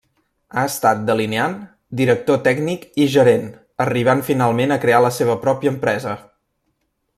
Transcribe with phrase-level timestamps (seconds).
[0.59, 1.53] Ha estat delineant,
[1.99, 3.45] director tècnic i gerent,
[3.87, 6.19] arribant finalment a crear la seva pròpia empresa.